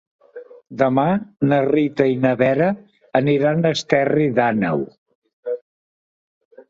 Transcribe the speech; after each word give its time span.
Demà 0.81 1.03
na 1.51 1.59
Rita 1.67 2.07
i 2.13 2.17
na 2.25 2.31
Vera 2.41 2.71
aniran 3.21 3.63
a 3.63 3.73
Esterri 3.81 4.29
d'Àneu. 4.41 4.83